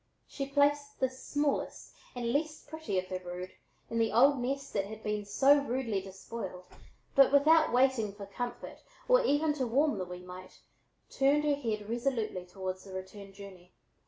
[0.27, 3.51] She placed this smallest and least pretty of her brood
[3.87, 6.63] in the old nest that had been so rudely despoiled,
[7.13, 10.61] but without waiting to comfort or even to warm the wee mite,
[11.11, 13.73] turned her face resolutely toward the return journey.